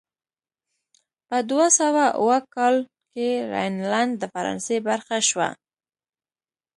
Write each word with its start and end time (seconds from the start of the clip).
په 1.27 1.37
دوه 1.49 1.67
سوه 1.79 2.05
اووه 2.19 2.39
کال 2.55 2.75
کې 3.13 3.27
راینلنډ 3.51 4.11
د 4.17 4.23
فرانسې 4.33 4.77
برخه 4.87 5.17
شوه. 5.29 5.49